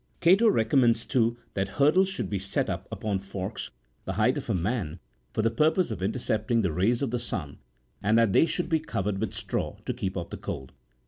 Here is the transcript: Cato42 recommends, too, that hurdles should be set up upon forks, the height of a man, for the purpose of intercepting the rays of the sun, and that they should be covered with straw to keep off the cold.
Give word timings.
Cato42 0.21 0.51
recommends, 0.51 1.05
too, 1.05 1.37
that 1.53 1.69
hurdles 1.77 2.09
should 2.09 2.27
be 2.27 2.39
set 2.39 2.71
up 2.71 2.87
upon 2.91 3.19
forks, 3.19 3.69
the 4.05 4.13
height 4.13 4.35
of 4.35 4.49
a 4.49 4.55
man, 4.55 4.99
for 5.31 5.43
the 5.43 5.51
purpose 5.51 5.91
of 5.91 6.01
intercepting 6.01 6.63
the 6.63 6.71
rays 6.73 7.03
of 7.03 7.11
the 7.11 7.19
sun, 7.19 7.59
and 8.01 8.17
that 8.17 8.33
they 8.33 8.47
should 8.47 8.67
be 8.67 8.79
covered 8.79 9.19
with 9.19 9.35
straw 9.35 9.77
to 9.85 9.93
keep 9.93 10.17
off 10.17 10.31
the 10.31 10.37
cold. 10.37 10.71